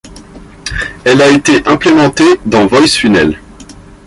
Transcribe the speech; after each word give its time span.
Elle 1.05 1.21
a 1.21 1.27
été 1.29 1.61
implémentée 1.67 2.39
dans 2.47 2.65
Voice 2.65 2.95
Funnel. 2.97 3.39